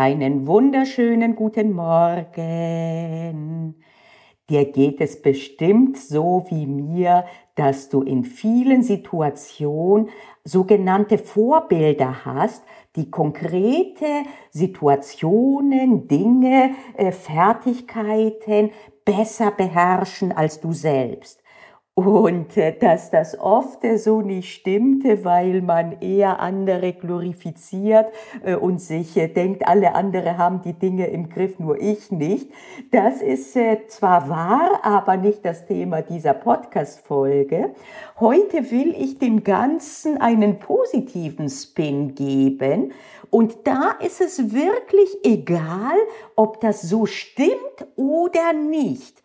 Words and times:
Einen 0.00 0.46
wunderschönen 0.46 1.36
guten 1.36 1.74
Morgen. 1.74 3.74
Dir 4.48 4.72
geht 4.72 4.98
es 4.98 5.20
bestimmt 5.20 5.98
so 5.98 6.46
wie 6.48 6.64
mir, 6.64 7.26
dass 7.54 7.90
du 7.90 8.00
in 8.00 8.24
vielen 8.24 8.82
Situationen 8.82 10.08
sogenannte 10.42 11.18
Vorbilder 11.18 12.24
hast, 12.24 12.64
die 12.96 13.10
konkrete 13.10 14.22
Situationen, 14.48 16.08
Dinge, 16.08 16.70
äh, 16.96 17.12
Fertigkeiten 17.12 18.70
besser 19.04 19.50
beherrschen 19.50 20.32
als 20.32 20.62
du 20.62 20.72
selbst. 20.72 21.42
Und 21.94 22.56
äh, 22.56 22.78
dass 22.78 23.10
das 23.10 23.38
oft 23.38 23.84
äh, 23.84 23.98
so 23.98 24.22
nicht 24.22 24.54
stimmte, 24.54 25.24
weil 25.24 25.60
man 25.60 26.00
eher 26.00 26.40
andere 26.40 26.92
glorifiziert 26.92 28.06
äh, 28.44 28.54
und 28.54 28.80
sich 28.80 29.14
denkt, 29.14 29.66
alle 29.66 29.94
andere 29.94 30.38
haben 30.38 30.62
die 30.62 30.72
Dinge 30.72 31.08
im 31.08 31.28
Griff, 31.28 31.58
nur 31.58 31.80
ich 31.80 32.10
nicht. 32.10 32.48
Das 32.92 33.20
ist 33.20 33.58
zwar 33.88 34.28
wahr, 34.28 34.80
aber 34.82 35.16
nicht 35.16 35.44
das 35.44 35.66
Thema 35.66 36.00
dieser 36.02 36.32
Podcast-Folge. 36.32 37.74
Heute 38.18 38.70
will 38.70 38.94
ich 38.96 39.18
dem 39.18 39.44
Ganzen 39.44 40.18
einen 40.18 40.58
positiven 40.58 41.48
Spin 41.48 42.14
geben. 42.14 42.92
Und 43.30 43.66
da 43.66 43.92
ist 44.04 44.20
es 44.20 44.52
wirklich 44.52 45.18
egal, 45.24 45.98
ob 46.36 46.60
das 46.60 46.82
so 46.82 47.06
stimmt 47.06 47.86
oder 47.96 48.52
nicht. 48.52 49.22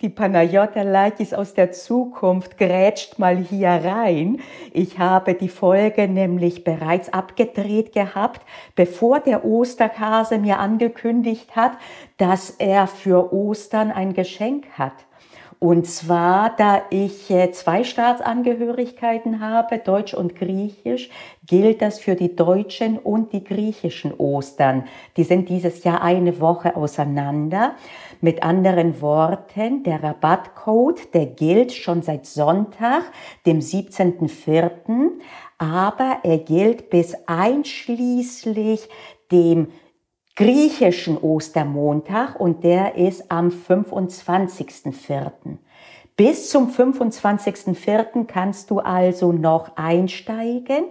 Die 0.00 0.10
Panayota 0.10 0.82
Lakis 0.82 1.34
aus 1.34 1.54
der 1.54 1.72
Zukunft 1.72 2.56
grätscht 2.56 3.18
mal 3.18 3.36
hier 3.36 3.70
rein. 3.70 4.38
Ich 4.72 5.00
habe 5.00 5.34
die 5.34 5.48
Folge 5.48 6.06
nämlich 6.06 6.62
bereits 6.62 7.12
abgedreht 7.12 7.92
gehabt, 7.92 8.42
bevor 8.76 9.18
der 9.18 9.44
Osterhase 9.44 10.38
mir 10.38 10.60
angekündigt 10.60 11.56
hat, 11.56 11.72
dass 12.16 12.50
er 12.50 12.86
für 12.86 13.32
Ostern 13.32 13.90
ein 13.90 14.14
Geschenk 14.14 14.66
hat. 14.78 14.94
Und 15.60 15.86
zwar, 15.86 16.54
da 16.56 16.82
ich 16.90 17.28
äh, 17.30 17.50
zwei 17.50 17.82
Staatsangehörigkeiten 17.82 19.40
habe, 19.40 19.78
Deutsch 19.78 20.14
und 20.14 20.36
Griechisch, 20.36 21.10
gilt 21.44 21.82
das 21.82 21.98
für 21.98 22.14
die 22.14 22.36
deutschen 22.36 22.96
und 22.96 23.32
die 23.32 23.42
griechischen 23.42 24.14
Ostern. 24.14 24.84
Die 25.16 25.24
sind 25.24 25.48
dieses 25.48 25.82
Jahr 25.82 26.02
eine 26.02 26.40
Woche 26.40 26.76
auseinander. 26.76 27.74
Mit 28.20 28.44
anderen 28.44 29.00
Worten, 29.00 29.82
der 29.82 30.00
Rabattcode, 30.00 31.12
der 31.12 31.26
gilt 31.26 31.72
schon 31.72 32.02
seit 32.02 32.26
Sonntag, 32.26 33.02
dem 33.44 33.58
17.04., 33.58 35.10
aber 35.58 36.18
er 36.22 36.38
gilt 36.38 36.88
bis 36.88 37.16
einschließlich 37.26 38.88
dem 39.32 39.72
griechischen 40.38 41.18
Ostermontag 41.18 42.38
und 42.38 42.62
der 42.62 42.94
ist 42.94 43.28
am 43.28 43.48
25.04. 43.48 45.32
Bis 46.16 46.48
zum 46.50 46.70
25.04. 46.70 48.24
kannst 48.24 48.70
du 48.70 48.78
also 48.78 49.32
noch 49.32 49.76
einsteigen. 49.76 50.84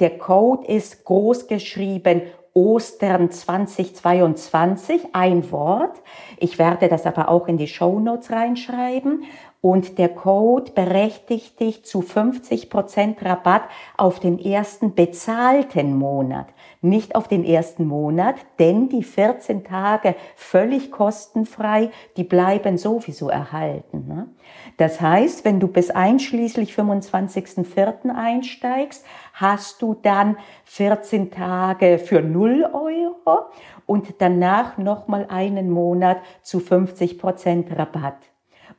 Der 0.00 0.16
Code 0.16 0.66
ist 0.66 1.04
groß 1.04 1.48
geschrieben 1.48 2.22
Ostern 2.54 3.30
2022, 3.30 5.08
ein 5.12 5.50
Wort. 5.50 6.00
Ich 6.38 6.58
werde 6.58 6.88
das 6.88 7.04
aber 7.04 7.28
auch 7.28 7.46
in 7.46 7.58
die 7.58 7.68
Show 7.68 8.00
Notes 8.00 8.30
reinschreiben. 8.30 9.24
Und 9.64 9.96
der 9.96 10.10
Code 10.10 10.72
berechtigt 10.72 11.58
dich 11.58 11.86
zu 11.86 12.00
50% 12.00 13.24
Rabatt 13.24 13.62
auf 13.96 14.20
den 14.20 14.38
ersten 14.38 14.94
bezahlten 14.94 15.96
Monat. 15.96 16.48
Nicht 16.82 17.16
auf 17.16 17.28
den 17.28 17.46
ersten 17.46 17.86
Monat, 17.86 18.34
denn 18.58 18.90
die 18.90 19.02
14 19.02 19.64
Tage 19.64 20.16
völlig 20.36 20.90
kostenfrei, 20.90 21.90
die 22.18 22.24
bleiben 22.24 22.76
sowieso 22.76 23.30
erhalten. 23.30 24.06
Ne? 24.06 24.28
Das 24.76 25.00
heißt, 25.00 25.46
wenn 25.46 25.60
du 25.60 25.68
bis 25.68 25.90
einschließlich 25.90 26.74
25.04. 26.74 28.14
einsteigst, 28.14 29.06
hast 29.32 29.80
du 29.80 29.94
dann 29.94 30.36
14 30.64 31.30
Tage 31.30 31.98
für 31.98 32.20
0 32.20 32.68
Euro 32.70 33.46
und 33.86 34.16
danach 34.18 34.76
nochmal 34.76 35.24
einen 35.30 35.70
Monat 35.70 36.18
zu 36.42 36.60
50 36.60 37.18
Prozent 37.18 37.74
Rabatt. 37.74 38.33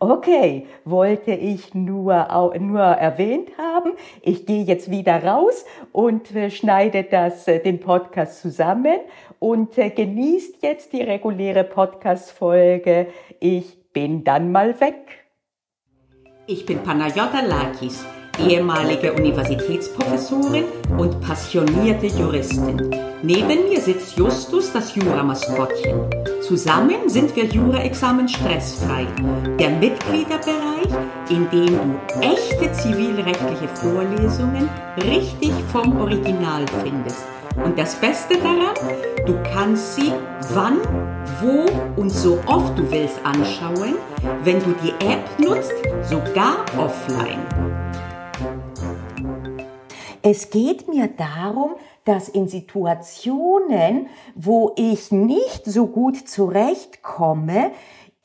Okay, 0.08 0.68
wollte 0.84 1.32
ich 1.32 1.74
nur, 1.74 2.28
nur 2.60 2.80
erwähnt 2.80 3.50
haben. 3.58 3.94
Ich 4.22 4.46
gehe 4.46 4.64
jetzt 4.64 4.92
wieder 4.92 5.24
raus 5.24 5.66
und 5.92 6.36
äh, 6.36 6.52
schneide 6.52 7.02
das, 7.06 7.48
äh, 7.48 7.60
den 7.60 7.80
Podcast 7.80 8.40
zusammen 8.40 9.00
und 9.40 9.80
äh, 9.80 9.90
genießt 9.90 10.62
jetzt 10.62 10.94
die 10.94 11.02
reguläre 11.02 11.64
Podcast-Folge. 11.64 13.08
Ich 13.40 13.92
bin 13.94 14.24
dann 14.24 14.52
mal 14.52 14.80
weg. 14.80 15.26
Ich 16.46 16.68
bin 16.68 16.84
Panayota 16.84 17.42
Lakis, 17.42 18.06
ehemalige 18.48 19.12
Universitätsprofessorin 19.12 20.66
und 21.00 21.20
passionierte 21.20 22.06
Juristin. 22.06 23.05
Neben 23.26 23.70
mir 23.70 23.82
sitzt 23.82 24.20
Justus, 24.20 24.72
das 24.72 24.94
Juramaskottchen. 24.94 26.00
Zusammen 26.48 27.10
sind 27.10 27.36
wir 27.36 27.46
Jura-Examen 27.46 28.30
stressfrei. 28.30 29.08
Der 29.58 29.72
Mitgliederbereich, 29.72 30.92
in 31.32 31.50
dem 31.50 31.66
du 31.76 32.22
echte 32.22 32.72
zivilrechtliche 32.74 33.68
Vorlesungen 33.74 34.70
richtig 34.98 35.54
vom 35.72 36.00
Original 36.02 36.68
findest. 36.84 37.26
Und 37.64 37.80
das 37.80 37.96
Beste 37.96 38.38
daran, 38.38 38.76
du 39.26 39.34
kannst 39.56 39.96
sie 39.96 40.14
wann, 40.54 40.78
wo 41.42 42.00
und 42.00 42.12
so 42.12 42.38
oft 42.46 42.78
du 42.78 42.92
willst 42.92 43.20
anschauen, 43.26 43.96
wenn 44.44 44.60
du 44.60 44.76
die 44.84 44.94
App 45.04 45.28
nutzt, 45.40 45.74
sogar 46.04 46.64
offline. 46.78 47.42
Es 50.22 50.52
geht 50.52 50.88
mir 50.88 51.08
darum, 51.08 51.76
dass 52.06 52.30
in 52.30 52.48
Situationen, 52.48 54.08
wo 54.36 54.74
ich 54.78 55.12
nicht 55.12 55.66
so 55.66 55.88
gut 55.88 56.28
zurechtkomme, 56.28 57.72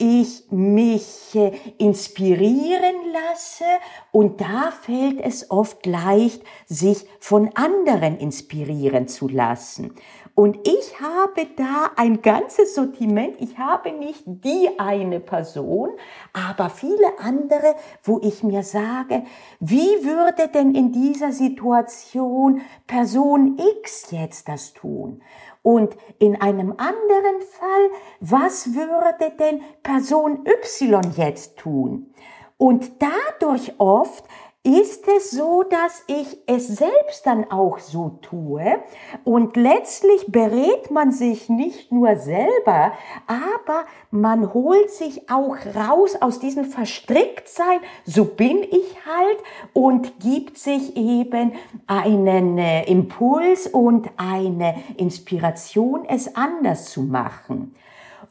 ich 0.01 0.45
mich 0.49 1.35
äh, 1.35 1.51
inspirieren 1.77 2.95
lasse 3.13 3.65
und 4.11 4.41
da 4.41 4.71
fällt 4.71 5.21
es 5.21 5.51
oft 5.51 5.85
leicht, 5.85 6.41
sich 6.65 7.05
von 7.19 7.51
anderen 7.53 8.17
inspirieren 8.17 9.07
zu 9.07 9.27
lassen. 9.27 9.93
Und 10.33 10.65
ich 10.67 10.99
habe 11.01 11.45
da 11.57 11.91
ein 11.97 12.21
ganzes 12.21 12.75
Sortiment. 12.75 13.35
Ich 13.39 13.57
habe 13.57 13.91
nicht 13.91 14.23
die 14.25 14.69
eine 14.79 15.19
Person, 15.19 15.89
aber 16.31 16.69
viele 16.69 17.19
andere, 17.19 17.75
wo 18.03 18.19
ich 18.23 18.41
mir 18.41 18.63
sage, 18.63 19.23
wie 19.59 20.05
würde 20.05 20.47
denn 20.47 20.73
in 20.73 20.91
dieser 20.93 21.31
Situation 21.31 22.61
Person 22.87 23.59
X 23.81 24.11
jetzt 24.11 24.47
das 24.47 24.73
tun? 24.73 25.21
Und 25.63 25.95
in 26.17 26.41
einem 26.41 26.71
anderen 26.71 27.41
Fall, 27.51 27.89
was 28.19 28.73
würde 28.73 29.31
denn 29.37 29.61
Person 29.83 30.45
Y 30.45 31.11
jetzt 31.17 31.57
tun? 31.57 32.13
Und 32.57 32.91
dadurch 32.99 33.73
oft 33.79 34.23
ist 34.63 35.07
es 35.07 35.31
so, 35.31 35.63
dass 35.63 36.03
ich 36.05 36.37
es 36.45 36.67
selbst 36.67 37.25
dann 37.25 37.49
auch 37.49 37.79
so 37.79 38.19
tue 38.21 38.79
und 39.23 39.57
letztlich 39.57 40.25
berät 40.27 40.91
man 40.91 41.11
sich 41.11 41.49
nicht 41.49 41.91
nur 41.91 42.15
selber, 42.17 42.91
aber 43.25 43.85
man 44.11 44.53
holt 44.53 44.91
sich 44.91 45.31
auch 45.31 45.57
raus 45.75 46.15
aus 46.21 46.39
diesem 46.39 46.65
Verstricktsein, 46.65 47.79
so 48.05 48.25
bin 48.25 48.61
ich 48.61 48.97
halt 49.03 49.39
und 49.73 50.19
gibt 50.19 50.59
sich 50.59 50.95
eben 50.95 51.53
einen 51.87 52.59
äh, 52.59 52.83
Impuls 52.83 53.65
und 53.65 54.11
eine 54.17 54.75
Inspiration, 54.95 56.05
es 56.07 56.35
anders 56.35 56.91
zu 56.91 57.01
machen. 57.01 57.73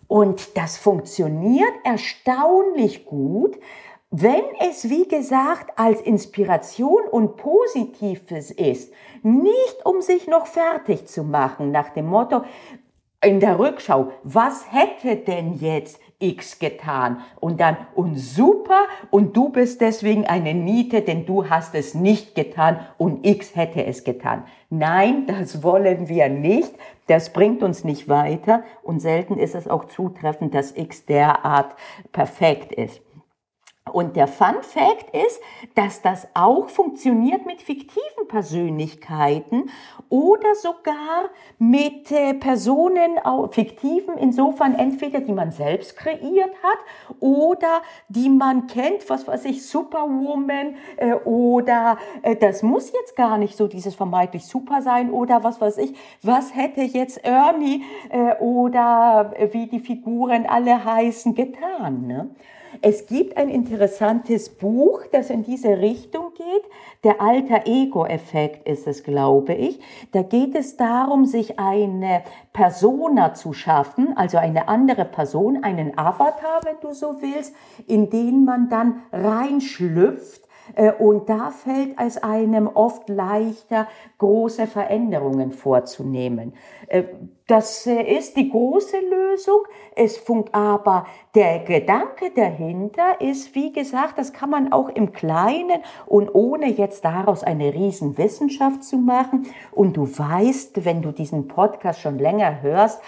Und 0.07 0.57
das 0.57 0.77
funktioniert 0.77 1.73
erstaunlich 1.85 3.05
gut, 3.05 3.57
wenn 4.11 4.43
es, 4.59 4.91
wie 4.91 5.07
gesagt, 5.07 5.79
als 5.79 6.01
Inspiration 6.01 7.03
und 7.11 7.37
Positives 7.37 8.51
ist, 8.51 8.93
nicht 9.23 9.85
um 9.85 10.03
sich 10.03 10.27
noch 10.27 10.47
fertig 10.47 11.07
zu 11.07 11.23
machen, 11.23 11.71
nach 11.71 11.91
dem 11.91 12.07
Motto, 12.07 12.43
in 13.23 13.39
der 13.39 13.59
Rückschau, 13.59 14.13
was 14.25 14.73
hätte 14.73 15.17
denn 15.17 15.55
jetzt 15.59 16.01
X 16.19 16.59
getan? 16.59 17.21
Und 17.39 17.61
dann, 17.61 17.77
und 17.95 18.19
super, 18.19 18.85
und 19.11 19.37
du 19.37 19.51
bist 19.51 19.81
deswegen 19.81 20.27
eine 20.27 20.55
Niete, 20.55 21.03
denn 21.03 21.27
du 21.27 21.49
hast 21.49 21.75
es 21.75 21.95
nicht 21.95 22.35
getan 22.35 22.81
und 22.99 23.27
X 23.27 23.55
hätte 23.55 23.85
es 23.85 24.05
getan. 24.05 24.45
Nein, 24.71 25.27
das 25.27 25.63
wollen 25.63 26.09
wir 26.09 26.29
nicht. 26.29 26.73
Das 27.07 27.33
bringt 27.33 27.63
uns 27.63 27.85
nicht 27.85 28.09
weiter 28.09 28.63
und 28.83 29.01
selten 29.01 29.37
ist 29.39 29.55
es 29.55 29.69
auch 29.69 29.85
zutreffend, 29.85 30.55
dass 30.55 30.77
X 30.77 31.05
derart 31.07 31.75
perfekt 32.13 32.73
ist. 32.73 33.03
Und 33.93 34.17
der 34.17 34.27
Fun 34.27 34.63
Fact 34.63 35.15
ist, 35.15 35.41
dass 35.75 36.03
das 36.03 36.29
auch 36.35 36.69
funktioniert 36.69 37.47
mit 37.47 37.63
fiktiven 37.63 38.29
Persönlichkeiten 38.29 39.71
oder 40.09 40.55
sogar 40.55 41.31
mit 41.59 42.11
äh, 42.11 42.35
Personen, 42.35 43.19
fiktiven 43.51 44.17
insofern 44.19 44.75
entweder 44.75 45.21
die 45.21 45.33
man 45.33 45.53
selbst 45.53 45.97
kreiert 45.97 46.53
hat 46.63 46.79
oder 47.21 47.83
die 48.09 48.29
man 48.29 48.67
kennt, 48.67 49.09
was 49.09 49.27
weiß 49.27 49.45
ich, 49.45 49.67
Superwoman 49.67 50.77
äh, 50.97 51.15
oder 51.15 51.99
äh, 52.23 52.37
das 52.37 52.63
muss 52.63 52.93
jetzt 52.93 53.17
gar 53.17 53.39
nicht 53.39 53.57
so 53.57 53.67
dieses 53.67 53.95
vermeintlich 53.95 54.47
Super 54.47 54.83
sein 54.83 55.11
oder 55.11 55.45
was 55.45 55.61
weiß 55.61 55.79
ich, 55.79 55.95
was 56.23 56.55
hätte 56.55 56.83
jetzt 56.83 57.25
Ernie 57.25 57.85
oder 58.41 59.33
wie 59.53 59.67
die 59.67 59.81
Figuren 59.81 60.47
alle 60.47 60.85
heißen 60.85 61.35
getan. 61.35 62.07
Ne? 62.07 62.31
Es 62.83 63.07
gibt 63.07 63.37
ein 63.37 63.51
interessantes 63.51 64.49
Buch, 64.49 65.03
das 65.13 65.29
in 65.29 65.43
diese 65.43 65.79
Richtung 65.81 66.33
geht. 66.35 66.63
Der 67.05 67.21
alter 67.21 67.67
Ego-Effekt 67.67 68.67
ist 68.67 68.87
es, 68.87 69.03
glaube 69.03 69.53
ich. 69.53 69.81
Da 70.13 70.23
geht 70.23 70.55
es 70.55 70.79
darum, 70.79 71.27
sich 71.27 71.59
eine 71.59 72.23
Persona 72.55 73.35
zu 73.35 73.53
schaffen, 73.53 74.17
also 74.17 74.39
eine 74.39 74.69
andere 74.69 75.05
Person, 75.05 75.63
einen 75.63 75.99
Avatar, 75.99 76.63
wenn 76.65 76.81
du 76.81 76.95
so 76.95 77.21
willst, 77.21 77.55
in 77.87 78.09
den 78.09 78.45
man 78.45 78.71
dann 78.71 79.03
reinschlüpft 79.13 80.50
und 80.99 81.29
da 81.29 81.51
fällt 81.51 81.97
es 82.01 82.19
einem 82.19 82.67
oft 82.67 83.09
leichter, 83.09 83.89
große 84.19 84.67
Veränderungen 84.67 85.53
vorzunehmen. 85.53 86.55
Äh, 86.87 87.05
das 87.51 87.85
äh, 87.85 88.03
ist 88.03 88.37
die 88.37 88.49
große 88.49 88.99
Lösung. 88.99 89.63
Es 89.97 90.17
funkt 90.17 90.55
aber 90.55 91.07
der 91.35 91.59
Gedanke 91.61 92.31
dahinter 92.35 93.21
ist, 93.21 93.57
wie 93.57 93.73
gesagt, 93.73 94.19
das 94.19 94.33
kann 94.33 94.51
man 94.51 94.73
auch 94.73 94.89
im 94.89 95.13
Kleinen 95.13 95.81
und 96.07 96.33
ohne 96.33 96.71
jetzt 96.71 97.05
daraus 97.05 97.43
eine 97.43 97.75
Riesenwissenschaft 97.75 98.85
zu 98.85 98.99
machen. 98.99 99.49
Und 99.73 99.97
du 99.97 100.07
weißt, 100.07 100.85
wenn 100.85 101.03
du 101.03 101.11
diesen 101.11 101.49
Podcast 101.49 102.01
schon 102.01 102.21
länger 102.21 102.63
hörst, 102.63 103.03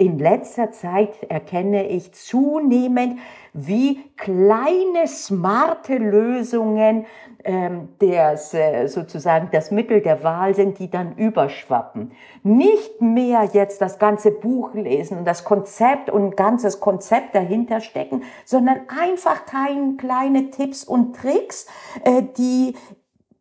in 0.00 0.16
letzter 0.20 0.70
Zeit 0.70 1.24
erkenne 1.28 1.88
ich 1.88 2.12
zunehmend, 2.12 3.18
wie 3.52 4.00
kleine, 4.16 5.08
smarte 5.08 5.96
Lösungen 5.96 7.06
ähm, 7.44 7.88
des, 8.00 8.54
äh, 8.54 8.86
sozusagen 8.86 9.48
das 9.50 9.72
Mittel 9.72 10.00
der 10.00 10.22
Wahl 10.22 10.54
sind, 10.54 10.78
die 10.78 10.88
dann 10.88 11.16
überschwappen. 11.16 12.12
Nicht 12.44 13.00
mehr 13.00 13.48
jetzt 13.52 13.80
das 13.80 13.98
ganze 13.98 14.30
Buch 14.30 14.72
lesen 14.74 15.18
und 15.18 15.24
das 15.24 15.42
Konzept 15.42 16.10
und 16.10 16.22
ein 16.22 16.36
ganzes 16.36 16.78
Konzept 16.78 17.34
dahinter 17.34 17.80
stecken, 17.80 18.22
sondern 18.44 18.82
einfach 19.02 19.46
kleine 19.46 20.50
Tipps 20.50 20.84
und 20.84 21.16
Tricks, 21.16 21.66
äh, 22.04 22.22
die 22.36 22.74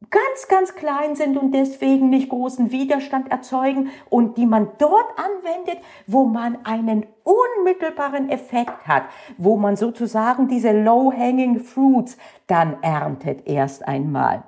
ganz, 0.09 0.48
ganz 0.48 0.75
klein 0.75 1.15
sind 1.15 1.38
und 1.38 1.51
deswegen 1.51 2.09
nicht 2.09 2.30
großen 2.30 2.71
Widerstand 2.71 3.31
erzeugen 3.31 3.89
und 4.09 4.38
die 4.38 4.45
man 4.45 4.69
dort 4.77 5.07
anwendet, 5.18 5.83
wo 6.06 6.25
man 6.25 6.57
einen 6.65 7.06
unmittelbaren 7.24 8.30
Effekt 8.30 8.88
hat, 8.88 9.04
wo 9.38 9.57
man 9.57 9.75
sozusagen 9.75 10.48
diese 10.48 10.71
low-hanging 10.71 11.59
fruits 11.59 12.18
dann 12.48 12.81
erntet 12.81 13.48
erst 13.48 13.88
einmal. 13.88 14.44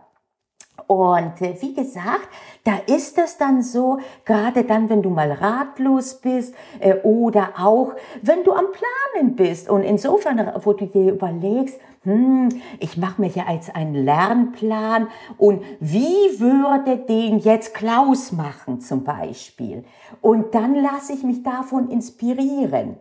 Und 0.89 1.39
äh, 1.41 1.55
wie 1.59 1.75
gesagt, 1.75 2.29
da 2.63 2.77
ist 2.87 3.19
es 3.19 3.37
dann 3.37 3.61
so, 3.61 3.99
gerade 4.25 4.63
dann, 4.63 4.89
wenn 4.89 5.03
du 5.03 5.11
mal 5.11 5.31
ratlos 5.31 6.15
bist 6.15 6.55
äh, 6.79 6.95
oder 7.03 7.49
auch 7.59 7.93
wenn 8.23 8.43
du 8.43 8.53
am 8.53 8.65
Planen 8.71 9.35
bist. 9.35 9.69
Und 9.69 9.83
insofern, 9.83 10.51
wo 10.63 10.73
du 10.73 10.87
dir 10.87 11.11
überlegst, 11.13 11.79
hm, 12.05 12.49
ich 12.79 12.97
mache 12.97 13.21
mir 13.21 13.27
ja 13.27 13.45
als 13.45 13.69
einen 13.75 14.03
Lernplan 14.03 15.09
und 15.37 15.61
wie 15.79 16.39
würde 16.39 16.97
den 16.97 17.37
jetzt 17.37 17.75
Klaus 17.75 18.31
machen 18.31 18.81
zum 18.81 19.03
Beispiel? 19.03 19.83
Und 20.21 20.55
dann 20.55 20.73
lasse 20.73 21.13
ich 21.13 21.21
mich 21.21 21.43
davon 21.43 21.91
inspirieren. 21.91 22.97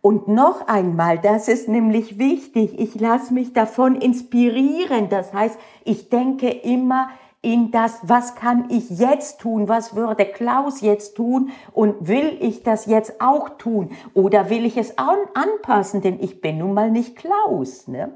Und 0.00 0.28
noch 0.28 0.68
einmal, 0.68 1.18
das 1.18 1.48
ist 1.48 1.66
nämlich 1.66 2.18
wichtig, 2.18 2.78
ich 2.78 2.94
lasse 3.00 3.34
mich 3.34 3.54
davon 3.54 3.96
inspirieren. 3.96 5.08
Das 5.08 5.32
heißt, 5.32 5.58
ich 5.84 6.10
denke 6.10 6.48
immer 6.48 7.08
in 7.44 7.70
das, 7.70 7.98
was 8.02 8.34
kann 8.34 8.68
ich 8.70 8.90
jetzt 8.90 9.40
tun, 9.40 9.68
was 9.68 9.94
würde 9.94 10.24
Klaus 10.24 10.80
jetzt 10.80 11.14
tun 11.14 11.50
und 11.72 12.08
will 12.08 12.36
ich 12.40 12.62
das 12.62 12.86
jetzt 12.86 13.20
auch 13.20 13.50
tun 13.50 13.90
oder 14.14 14.50
will 14.50 14.64
ich 14.64 14.76
es 14.76 14.94
anpassen, 14.98 16.00
denn 16.00 16.18
ich 16.20 16.40
bin 16.40 16.58
nun 16.58 16.74
mal 16.74 16.90
nicht 16.90 17.16
Klaus. 17.16 17.86
Ne? 17.86 18.12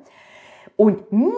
und 0.78 1.12
nie 1.12 1.32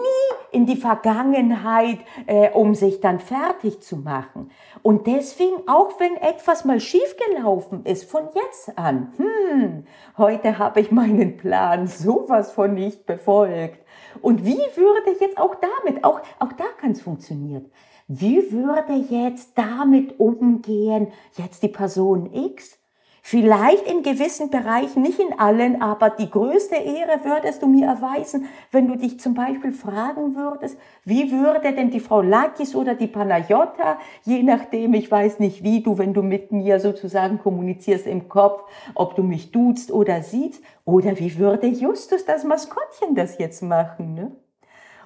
in 0.51 0.67
die 0.67 0.75
Vergangenheit, 0.75 1.97
äh, 2.27 2.51
um 2.51 2.75
sich 2.75 3.01
dann 3.01 3.19
fertig 3.19 3.81
zu 3.81 3.97
machen. 3.97 4.51
Und 4.83 5.07
deswegen, 5.07 5.67
auch 5.67 5.99
wenn 5.99 6.15
etwas 6.17 6.63
mal 6.63 6.79
schiefgelaufen 6.79 7.83
ist, 7.83 8.09
von 8.09 8.29
jetzt 8.35 8.77
an, 8.77 9.11
hm, 9.17 9.85
heute 10.19 10.59
habe 10.59 10.79
ich 10.79 10.91
meinen 10.91 11.37
Plan 11.37 11.87
sowas 11.87 12.51
von 12.51 12.75
nicht 12.75 13.07
befolgt. 13.07 13.79
Und 14.21 14.45
wie 14.45 14.57
würde 14.57 15.17
jetzt 15.19 15.37
auch 15.37 15.55
damit, 15.55 16.03
auch, 16.03 16.21
auch 16.39 16.51
da 16.53 16.65
kann 16.79 16.91
es 16.91 17.01
funktionieren, 17.01 17.71
wie 18.07 18.51
würde 18.51 18.93
jetzt 18.93 19.57
damit 19.57 20.19
umgehen 20.19 21.13
jetzt 21.37 21.63
die 21.63 21.69
Person 21.69 22.33
X? 22.33 22.77
Vielleicht 23.23 23.85
in 23.85 24.01
gewissen 24.01 24.49
Bereichen, 24.49 25.03
nicht 25.03 25.19
in 25.19 25.37
allen, 25.37 25.79
aber 25.79 26.09
die 26.09 26.29
größte 26.29 26.75
Ehre 26.75 27.23
würdest 27.23 27.61
du 27.61 27.67
mir 27.67 27.85
erweisen, 27.85 28.47
wenn 28.71 28.87
du 28.87 28.95
dich 28.95 29.19
zum 29.19 29.35
Beispiel 29.35 29.71
fragen 29.71 30.35
würdest, 30.35 30.77
wie 31.05 31.31
würde 31.31 31.71
denn 31.71 31.91
die 31.91 31.99
Frau 31.99 32.21
Lakis 32.21 32.75
oder 32.75 32.95
die 32.95 33.05
Panayota, 33.05 33.99
je 34.23 34.41
nachdem, 34.41 34.95
ich 34.95 35.09
weiß 35.09 35.37
nicht 35.37 35.63
wie 35.63 35.83
du, 35.83 35.99
wenn 35.99 36.15
du 36.15 36.23
mit 36.23 36.51
mir 36.51 36.79
sozusagen 36.79 37.37
kommunizierst 37.37 38.07
im 38.07 38.27
Kopf, 38.27 38.63
ob 38.95 39.15
du 39.15 39.21
mich 39.21 39.51
duzt 39.51 39.91
oder 39.91 40.23
siehst, 40.23 40.63
oder 40.83 41.19
wie 41.19 41.37
würde 41.37 41.67
Justus 41.67 42.25
das 42.25 42.43
Maskottchen 42.43 43.13
das 43.13 43.37
jetzt 43.37 43.61
machen, 43.61 44.15
ne? 44.15 44.31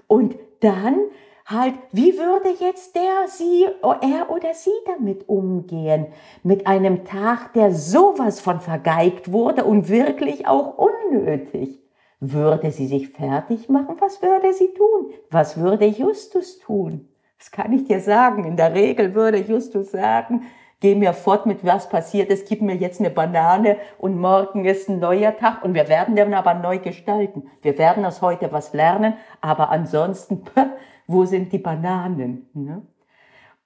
Und 0.08 0.36
dann 0.62 0.98
halt, 1.46 1.76
wie 1.92 2.18
würde 2.18 2.50
jetzt 2.60 2.96
der, 2.96 3.28
sie, 3.28 3.66
er 3.82 4.30
oder 4.30 4.54
sie 4.54 4.72
damit 4.86 5.30
umgehen? 5.30 6.08
Mit 6.44 6.68
einem 6.68 7.06
Tag, 7.06 7.54
der 7.54 7.72
sowas 7.72 8.40
von 8.40 8.60
vergeigt 8.60 9.32
wurde 9.32 9.64
und 9.64 9.90
wirklich 9.90 10.48
auch 10.48 10.78
unnötig. 10.78 11.82
Würde 12.20 12.72
sie 12.72 12.88
sich 12.88 13.10
fertig 13.10 13.70
machen? 13.70 13.98
Was 14.00 14.22
würde 14.22 14.54
sie 14.54 14.74
tun? 14.74 15.14
Was 15.30 15.60
würde 15.60 15.86
Justus 15.86 16.60
tun? 16.60 17.10
Das 17.38 17.52
kann 17.52 17.74
ich 17.74 17.84
dir 17.84 18.00
sagen. 18.00 18.46
In 18.46 18.58
der 18.58 18.74
Regel 18.74 19.14
würde 19.14 19.38
Justus 19.38 19.92
sagen, 19.92 20.44
geh 20.80 20.95
mir 20.95 21.13
fort 21.13 21.45
mit 21.45 21.66
was 21.66 21.89
passiert 21.89 22.30
ist, 22.30 22.48
gib 22.48 22.62
mir 22.62 22.75
jetzt 22.75 23.00
eine 23.00 23.10
Banane 23.10 23.77
und 23.98 24.19
morgen 24.19 24.66
ist 24.66 24.89
ein 24.89 25.00
neuer 25.00 25.36
Tag 25.38 25.63
und 25.63 25.74
wir 25.74 25.88
werden 25.88 26.15
den 26.15 26.34
aber 26.34 26.53
neu 26.53 26.79
gestalten. 26.79 27.50
Wir 27.62 27.77
werden 27.77 28.05
aus 28.05 28.22
heute 28.22 28.51
was 28.51 28.74
lernen, 28.74 29.15
aber 29.41 29.70
ansonsten, 29.70 30.44
wo 31.08 31.25
sind 31.25 31.51
die 31.53 31.60
Bananen? 31.60 32.50
Ne? 32.53 32.82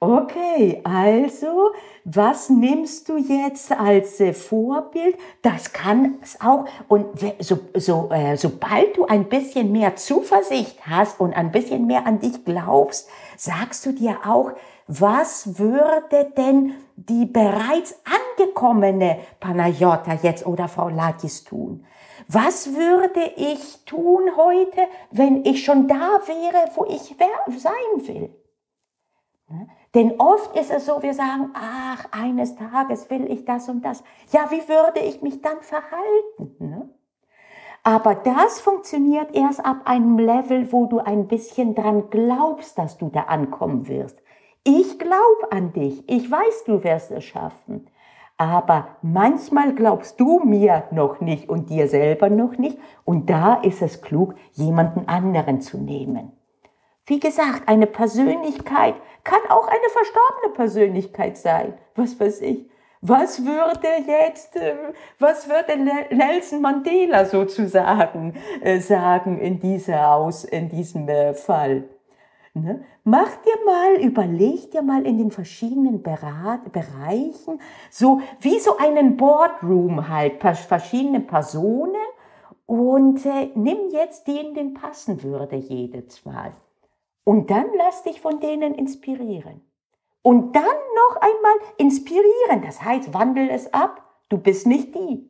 Okay, 0.01 0.79
also 0.85 1.71
was 2.05 2.49
nimmst 2.49 3.09
du 3.09 3.17
jetzt 3.17 3.73
als 3.73 4.21
äh, 4.21 4.31
Vorbild? 4.31 5.17
Das 5.41 5.73
kann 5.73 6.19
es 6.21 6.39
auch. 6.39 6.67
Und 6.87 7.07
so, 7.39 7.59
so, 7.75 8.09
äh, 8.09 8.37
sobald 8.37 8.95
du 8.95 9.07
ein 9.07 9.25
bisschen 9.25 9.73
mehr 9.73 9.97
Zuversicht 9.97 10.77
hast 10.87 11.19
und 11.19 11.33
ein 11.33 11.51
bisschen 11.51 11.85
mehr 11.85 12.07
an 12.07 12.21
dich 12.21 12.45
glaubst, 12.45 13.09
sagst 13.35 13.85
du 13.85 13.91
dir 13.91 14.19
auch, 14.25 14.51
was 14.91 15.60
würde 15.60 16.31
denn 16.36 16.74
die 16.96 17.27
bereits 17.27 17.96
angekommene 18.05 19.19
Panayota 19.39 20.15
jetzt 20.24 20.48
oder 20.48 20.67
Frau 20.67 20.89
Lakis 20.89 21.43
tun? 21.43 21.86
Was 22.27 22.74
würde 22.74 23.22
ich 23.38 23.86
tun 23.86 24.31
heute, 24.36 24.88
wenn 25.12 25.46
ich 25.46 25.63
schon 25.63 25.88
da 25.88 26.19
wäre, 26.25 26.72
wo 26.74 26.86
ich 26.86 27.15
sein 27.55 28.08
will? 28.08 28.36
Ne? 29.48 29.67
Denn 29.93 30.19
oft 30.19 30.55
ist 30.55 30.72
es 30.72 30.88
so, 30.88 31.03
wir 31.03 31.13
sagen, 31.13 31.51
ach, 31.53 32.05
eines 32.12 32.55
Tages 32.55 33.12
will 33.12 33.31
ich 33.31 33.46
das 33.46 33.69
und 33.69 33.86
das. 33.86 34.03
Ja, 34.31 34.50
wie 34.50 34.67
würde 34.67 35.01
ich 35.01 35.22
mich 35.22 35.39
dann 35.43 35.62
verhalten? 35.62 36.55
Ne? 36.58 36.89
Aber 37.84 38.15
das 38.15 38.60
funktioniert 38.60 39.36
erst 39.36 39.63
ab 39.63 39.81
einem 39.86 40.17
Level, 40.17 40.72
wo 40.72 40.88
du 40.88 40.98
ein 40.98 41.27
bisschen 41.27 41.75
dran 41.75 42.10
glaubst, 42.10 42.79
dass 42.79 42.98
du 42.98 43.10
da 43.10 43.22
ankommen 43.22 43.88
wirst. 43.88 44.19
Ich 44.63 44.99
glaube 44.99 45.51
an 45.51 45.73
dich. 45.73 46.03
Ich 46.07 46.29
weiß, 46.29 46.65
du 46.65 46.83
wirst 46.83 47.11
es 47.11 47.23
schaffen. 47.23 47.87
Aber 48.37 48.87
manchmal 49.01 49.75
glaubst 49.75 50.19
du 50.19 50.39
mir 50.39 50.85
noch 50.91 51.19
nicht 51.19 51.49
und 51.49 51.69
dir 51.69 51.87
selber 51.87 52.29
noch 52.29 52.57
nicht. 52.57 52.77
Und 53.03 53.29
da 53.29 53.55
ist 53.55 53.81
es 53.81 54.01
klug, 54.01 54.35
jemanden 54.53 55.07
anderen 55.07 55.59
zu 55.59 55.77
nehmen. 55.77 56.31
Wie 57.05 57.19
gesagt, 57.19 57.67
eine 57.67 57.87
Persönlichkeit 57.87 58.95
kann 59.23 59.41
auch 59.49 59.67
eine 59.67 59.89
verstorbene 59.91 60.53
Persönlichkeit 60.53 61.37
sein. 61.37 61.73
Was 61.95 62.19
weiß 62.19 62.41
ich. 62.41 62.69
Was 63.01 63.45
würde 63.45 63.87
jetzt, 64.07 64.55
äh, 64.57 64.75
was 65.19 65.47
würde 65.49 65.77
Nelson 66.13 66.61
Mandela 66.61 67.25
sozusagen 67.25 68.35
äh, 68.61 68.79
sagen 68.79 69.39
in 69.39 69.59
dieser 69.59 70.13
Aus, 70.13 70.43
in 70.43 70.69
diesem 70.69 71.07
äh, 71.07 71.33
Fall? 71.33 71.85
Ne? 72.53 72.83
Mach 73.03 73.35
dir 73.37 73.65
mal, 73.65 73.95
überleg 74.01 74.71
dir 74.71 74.81
mal 74.81 75.05
in 75.05 75.17
den 75.17 75.31
verschiedenen 75.31 76.01
Berat 76.01 76.71
Bereichen, 76.71 77.61
so 77.91 78.21
wie 78.39 78.59
so 78.59 78.77
einen 78.77 79.17
Boardroom 79.17 80.09
halt, 80.09 80.41
verschiedene 80.41 81.19
Personen 81.19 81.95
und 82.65 83.25
äh, 83.25 83.51
nimm 83.55 83.89
jetzt 83.91 84.27
die 84.27 84.39
in 84.39 84.53
den 84.53 84.73
passen 84.73 85.23
würde, 85.23 85.55
jedes 85.55 86.25
Mal. 86.25 86.53
Und 87.23 87.51
dann 87.51 87.67
lass 87.77 88.03
dich 88.03 88.21
von 88.21 88.39
denen 88.39 88.73
inspirieren. 88.73 89.61
Und 90.21 90.55
dann 90.55 90.63
noch 90.63 91.21
einmal 91.21 91.55
inspirieren. 91.77 92.61
Das 92.63 92.83
heißt, 92.83 93.13
wandel 93.13 93.49
es 93.49 93.73
ab. 93.73 94.03
Du 94.29 94.37
bist 94.37 94.67
nicht 94.67 94.95
die. 94.95 95.29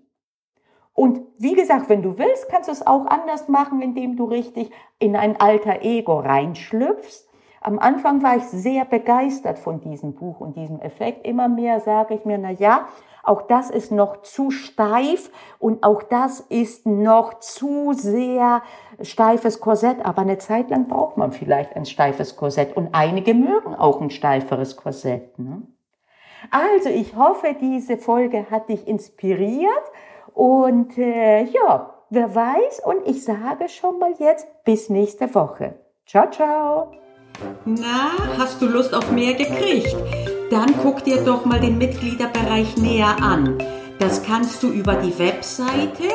Und 1.00 1.22
wie 1.38 1.54
gesagt, 1.54 1.88
wenn 1.88 2.02
du 2.02 2.18
willst, 2.18 2.50
kannst 2.50 2.68
du 2.68 2.74
es 2.74 2.86
auch 2.86 3.06
anders 3.06 3.48
machen, 3.48 3.82
indem 3.82 4.18
du 4.18 4.26
richtig 4.26 4.70
in 5.00 5.16
ein 5.16 5.40
alter 5.40 5.82
Ego 5.82 6.20
reinschlüpfst. 6.20 7.26
Am 7.62 7.80
Anfang 7.80 8.22
war 8.22 8.36
ich 8.36 8.44
sehr 8.44 8.84
begeistert 8.84 9.60
von 9.60 9.80
diesem 9.80 10.14
Buch 10.14 10.42
und 10.42 10.58
diesem 10.58 10.82
Effekt. 10.82 11.26
Immer 11.26 11.48
mehr 11.48 11.80
sage 11.80 12.16
ich 12.16 12.26
mir, 12.26 12.38
na 12.38 12.52
ja, 12.52 12.90
auch 13.24 13.44
das 13.44 13.70
ist 13.70 13.94
noch 13.94 14.24
zu 14.24 14.52
steif 14.52 15.32
und 15.58 15.84
auch 15.84 16.04
das 16.04 16.42
ist 16.42 16.86
noch 16.86 17.40
zu 17.40 17.94
sehr 17.94 18.62
steifes 19.02 19.62
Korsett. 19.62 20.06
Aber 20.06 20.24
eine 20.24 20.38
Zeit 20.38 20.70
lang 20.70 20.90
braucht 20.90 21.16
man 21.16 21.32
vielleicht 21.32 21.78
ein 21.78 21.86
steifes 21.86 22.36
Korsett 22.36 22.76
und 22.76 22.90
einige 22.92 23.34
mögen 23.34 23.74
auch 23.74 24.02
ein 24.02 24.10
steiferes 24.10 24.76
Korsett. 24.76 25.40
Ne? 25.40 25.62
Also 26.52 26.90
ich 26.90 27.16
hoffe, 27.16 27.56
diese 27.58 27.96
Folge 27.96 28.48
hat 28.52 28.68
dich 28.68 28.86
inspiriert 28.86 29.92
und 30.34 30.98
äh, 30.98 31.44
ja, 31.44 31.94
wer 32.10 32.36
weiß 32.36 32.82
und 32.86 33.08
ich 33.08 33.24
sage 33.24 33.70
schon 33.70 34.00
mal 34.00 34.14
jetzt 34.20 34.48
bis 34.64 34.90
nächste 34.90 35.34
Woche. 35.36 35.76
Ciao, 36.06 36.30
ciao. 36.30 36.92
Na, 37.66 38.12
hast 38.38 38.62
du 38.62 38.66
Lust 38.66 38.94
auf 38.94 39.12
mehr 39.12 39.34
gekriegt? 39.34 39.96
Dann 40.50 40.74
guck 40.82 41.04
dir 41.04 41.24
doch 41.24 41.46
mal 41.46 41.60
den 41.60 41.78
Mitgliederbereich 41.78 42.78
näher 42.78 43.16
an. 43.22 43.58
Das 44.00 44.24
kannst 44.24 44.64
du 44.64 44.70
über 44.70 44.96
die 44.96 45.18
Webseite 45.20 46.08